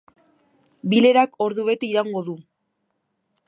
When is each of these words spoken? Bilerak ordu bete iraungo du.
Bilerak 0.93 1.37
ordu 1.49 1.67
bete 1.67 1.89
iraungo 1.91 2.25
du. 2.31 2.39